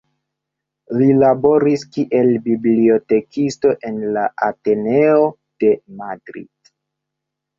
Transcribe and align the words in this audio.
Li 0.99 1.07
laboris 1.23 1.83
kiel 1.97 2.31
bibliotekisto 2.45 3.73
en 3.89 3.99
la 4.15 4.23
Ateneo 4.47 5.27
de 5.65 5.69
Madrid. 6.01 6.73